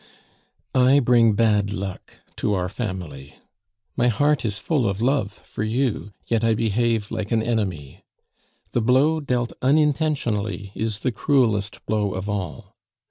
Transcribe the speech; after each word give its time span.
I 0.73 0.99
bring 0.99 1.33
bad 1.33 1.71
luck 1.71 2.21
to 2.37 2.55
our 2.55 2.69
family. 2.69 3.35
My 3.95 4.07
heart 4.07 4.43
is 4.43 4.57
full 4.57 4.89
of 4.89 4.99
love 4.99 5.31
for 5.31 5.61
you, 5.63 6.11
yet 6.25 6.43
I 6.43 6.55
behave 6.55 7.11
like 7.11 7.31
an 7.31 7.43
enemy. 7.43 8.03
The 8.71 8.81
blow 8.81 9.19
dealt 9.19 9.53
unintentionally 9.61 10.71
is 10.73 11.01
the 11.01 11.11
cruelest 11.11 11.85
blow 11.85 12.15
of 12.15 12.27
all. 12.27 12.75